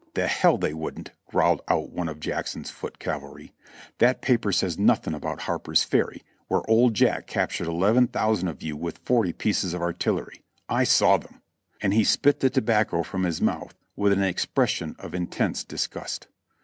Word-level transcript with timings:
"The 0.15 0.25
hell 0.25 0.57
they 0.57 0.73
wouldn't!" 0.73 1.11
growled 1.29 1.61
out 1.67 1.91
one 1.91 2.09
of 2.09 2.19
Jackson's 2.19 2.71
foot 2.71 2.97
cavalry. 2.97 3.53
"That 3.99 4.23
paper 4.23 4.51
says 4.51 4.79
nothing 4.79 5.13
about 5.13 5.41
Harper's 5.41 5.83
Ferry, 5.83 6.23
where 6.47 6.67
Old 6.67 6.95
Jack 6.95 7.27
captured 7.27 7.67
eleven 7.67 8.07
thousand 8.07 8.47
of 8.47 8.63
you 8.63 8.75
with 8.75 8.97
forty 9.05 9.31
pieces 9.31 9.75
of 9.75 9.81
artillery. 9.83 10.41
I 10.67 10.85
saw^ 10.85 11.21
them." 11.21 11.43
And 11.81 11.93
he 11.93 12.03
spit 12.03 12.39
the 12.39 12.49
tobacco 12.49 13.03
from 13.03 13.25
his 13.25 13.41
mouth 13.43 13.75
with 13.95 14.11
an 14.11 14.23
expression 14.23 14.95
of 14.97 15.13
intense 15.13 15.63
disgust. 15.63 16.27